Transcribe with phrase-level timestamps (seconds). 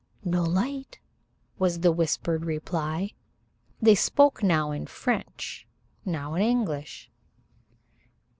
[0.25, 0.99] "No light,"
[1.59, 3.11] was the whispered reply.
[3.79, 5.67] They spoke now in French,
[6.05, 7.11] now in English.